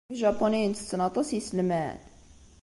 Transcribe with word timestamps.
Ijapuniyen 0.13 0.73
ttetten 0.75 1.01
aṭas 1.09 1.27
n 1.31 1.35
yiselman? 1.35 1.97